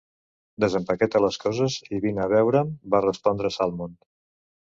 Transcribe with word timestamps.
"Desempaqueta 0.63 1.19
les 1.25 1.37
coses 1.43 1.75
i 1.97 2.01
vine 2.07 2.25
a 2.25 2.27
veure'm", 2.33 2.73
va 2.95 3.03
respondre 3.05 3.55
Salmond. 3.59 4.01